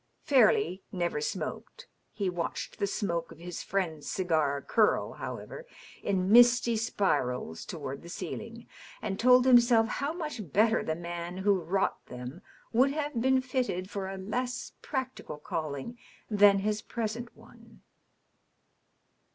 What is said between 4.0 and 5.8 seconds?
cigar curl, however,